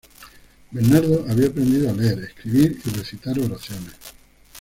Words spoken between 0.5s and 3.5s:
Bernardo había aprendido a leer, escribir y recitar